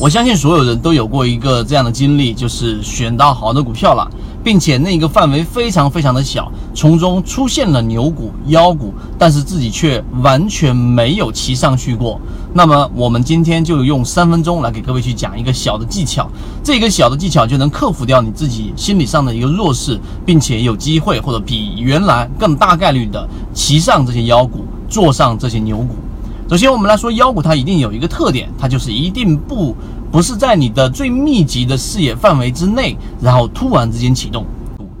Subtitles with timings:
[0.00, 4.08] 我相信所有人都有过一个这样的经历，就是选到好的股票了，
[4.44, 12.20] 并且那个范围非常非常的小，从中出现了牛股、妖股，但是自己却完全没有骑上去过。
[12.54, 16.30] 那么我们今天就用三分钟来给各位去讲一个小的技巧，
[16.62, 25.96] 这个小的技巧就能克服掉你自己心理上的一个弱势，并且有机会或者比原来更大概率的骑上这些妖股，坐上这些牛股。
[26.48, 29.76] 首先，我们来说妖股，它一定有一个特点，它就是一定不
[30.10, 34.46] 不是在你的最密集的视野范围之内，然后突然之间启动。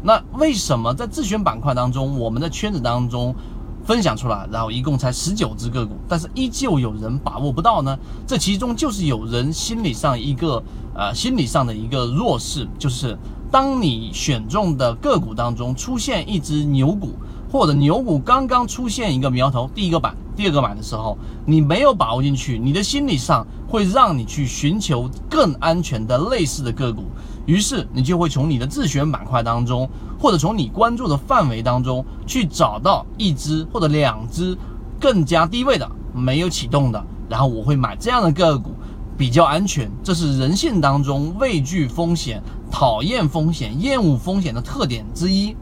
[0.02, 3.34] 那为什么在自选板块当中，我们的圈子当中
[3.82, 7.98] 分享出来，然后一共才十九只个股，但是依旧有人把握不到呢？
[8.26, 10.62] 这其中就是有人心理上一个
[10.94, 13.16] 呃心理上的一个弱势，就是
[13.50, 17.14] 当你选中的个股当中出现一只牛股。
[17.50, 21.16] 或者牛股刚刚出现一个苗头，第一个板、第二个板的时候，
[21.46, 27.04] 你没有把握进去，你的心理上会让你去寻求更安全的类似的个股，
[27.46, 34.56] 于是你就会从你的自选板块当中，或者从你关注的范围当中去找到一只或者两只
[35.00, 38.72] 更加低位的没有启动的，然后我会买这样的个股，
[39.16, 39.90] 比较安全。
[40.02, 45.56] 这是人性当中畏惧风险、讨厌风险、厌恶风险的特点之一。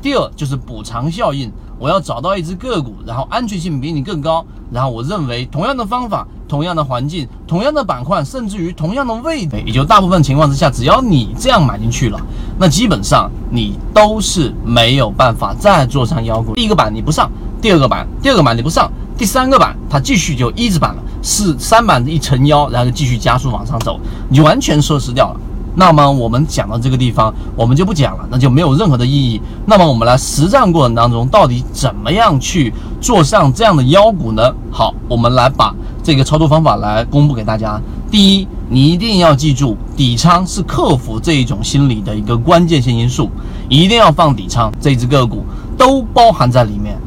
[0.00, 12.20] 第二就是补偿效应，我要找到一只个股，然后安全性比你更高，然后我认为同样的方法、同样的环境、同样的板块，甚至于同样的位置，也就大部分情况之下，只要你这样买进去了，
[12.58, 16.54] 那基本上你都是没有办法再做上妖股。
[16.54, 25.40] 第一个板你不上，第二个板，第二个板你不上，第三个板它继续就一字板了，是三板一成妖，然后就继续加速往上走，你就完全奢侈掉了。
[25.78, 29.40] 那么我们讲到这个地方，我们就不讲了，那就没有任何的意义。
[29.64, 34.52] 那么我们来实战过程当中，到底怎么样去做上这样的妖股呢？
[34.72, 37.80] 好，我们来把这个操作方法来公布给大家。
[38.10, 43.30] 第一，你一定要记住，底仓是克服这一种心理的一个关键性因素，
[43.68, 45.44] 一定要放底仓，这只个股
[45.76, 46.98] 都包含在里面，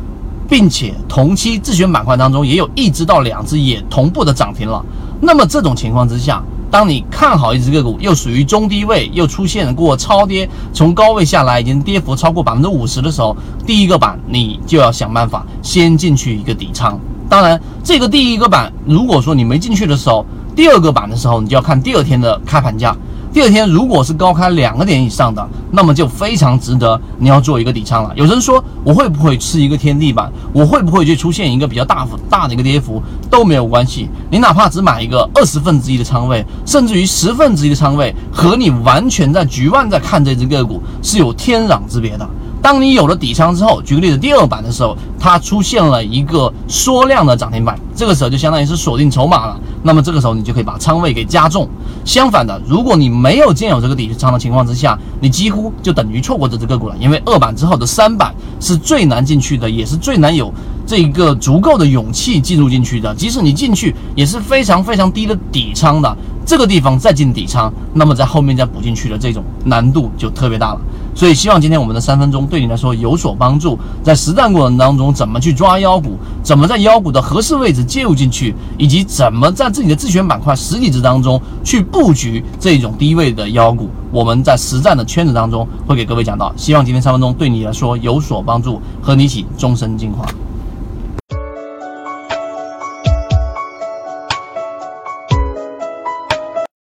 [0.47, 4.81] 并且同期自选板块当中也有一只到两只也同步的涨停了。
[5.19, 13.35] 那么这种情况之下，当你看好一只个股，又属于中低位，又出现过超跌，从高位下来已经跌幅超过百分之五十的时候，
[13.67, 16.97] 第一个板你就要想办法先进去一个底仓。
[17.27, 22.95] 当然，这个第一个板如果说你没进去的时候，第二个板的时候，你就要看第二天的开盘价。
[23.34, 28.12] 第二天如果是高开两个点以上的，那么就非常值得你要做一个底仓了。
[28.16, 30.30] 有人说我会不会吃一个天地板？
[30.52, 34.09] 我会不会就出现一个比较大幅大的一个跌幅都没有关系。
[34.30, 42.28] 你哪怕只买一个二十分之一的仓位，甚至于十分之一的仓位，和你完全在局外在看这只个股是有天壤之别的。
[42.62, 49.59] 当你有了底仓之后，举个例子，第二板的时候，它出现了一个缩量的涨停板，这个时候就相当于是锁定筹码了。
[49.84, 51.68] 那么这个时候你就可以把仓位给加重。
[52.03, 56.96] 相反的，如果你没有建有这个底仓的情况之下，你几乎就等于错过这只个股了。
[57.00, 60.52] 因为二板之后的三板是最难进去的，也是最难有
[60.91, 63.16] 这一个足够的勇气进入进去的。
[63.16, 66.18] 即使你进去，也是非常非常低的底仓的。
[66.46, 70.81] 这个地方再进底仓，那么在后面再补进去的这种难度就特别大了。
[71.16, 86.51] 所以希望今天我们的三分钟对你来说有所帮助，在实战过程当中怎么去抓妖股，怎么在妖股的合适位置介入进去，以及怎么在自己的自选板块实体值当中去布局这种低位的妖股，我们在实战的圈子当中会给各位讲到。
[86.57, 90.25] 希望今天三分钟对你来说有所帮助，和你一起终身进化。